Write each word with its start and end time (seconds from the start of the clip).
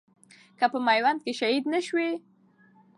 که 0.59 0.65
په 0.71 0.79
ميوند 0.87 1.19
کښي 1.23 1.33
شهيد 1.39 1.65
نه 1.73 1.79
شوې 1.87 2.11